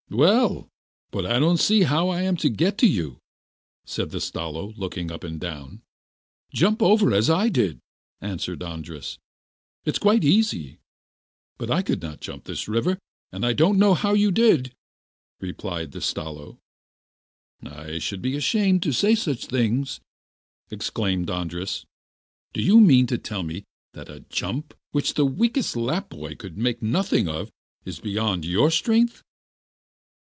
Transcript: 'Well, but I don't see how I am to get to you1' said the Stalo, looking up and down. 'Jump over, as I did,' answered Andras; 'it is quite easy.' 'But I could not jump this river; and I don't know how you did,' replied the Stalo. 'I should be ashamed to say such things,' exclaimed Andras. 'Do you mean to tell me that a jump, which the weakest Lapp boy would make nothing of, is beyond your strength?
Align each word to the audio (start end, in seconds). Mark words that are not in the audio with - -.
'Well, 0.13 0.67
but 1.11 1.25
I 1.25 1.39
don't 1.39 1.55
see 1.55 1.83
how 1.83 2.09
I 2.09 2.23
am 2.23 2.35
to 2.37 2.49
get 2.49 2.77
to 2.79 2.85
you1' 2.85 3.17
said 3.85 4.09
the 4.09 4.19
Stalo, 4.19 4.73
looking 4.77 5.09
up 5.09 5.23
and 5.23 5.39
down. 5.39 5.83
'Jump 6.53 6.81
over, 6.81 7.13
as 7.13 7.29
I 7.29 7.47
did,' 7.47 7.79
answered 8.19 8.61
Andras; 8.61 9.19
'it 9.85 9.93
is 9.95 9.99
quite 9.99 10.25
easy.' 10.25 10.79
'But 11.57 11.71
I 11.71 11.81
could 11.81 12.01
not 12.01 12.19
jump 12.19 12.43
this 12.43 12.67
river; 12.67 12.99
and 13.31 13.45
I 13.45 13.53
don't 13.53 13.79
know 13.79 13.93
how 13.93 14.11
you 14.13 14.31
did,' 14.33 14.73
replied 15.39 15.93
the 15.93 16.01
Stalo. 16.01 16.59
'I 17.63 17.97
should 17.99 18.21
be 18.21 18.35
ashamed 18.35 18.83
to 18.83 18.91
say 18.91 19.15
such 19.15 19.45
things,' 19.45 20.01
exclaimed 20.69 21.29
Andras. 21.29 21.85
'Do 22.51 22.61
you 22.61 22.81
mean 22.81 23.07
to 23.07 23.17
tell 23.17 23.43
me 23.43 23.63
that 23.93 24.09
a 24.09 24.25
jump, 24.29 24.73
which 24.91 25.13
the 25.13 25.23
weakest 25.25 25.77
Lapp 25.77 26.09
boy 26.09 26.35
would 26.43 26.57
make 26.57 26.81
nothing 26.81 27.29
of, 27.29 27.49
is 27.85 28.01
beyond 28.01 28.43
your 28.43 28.69
strength? 28.69 29.23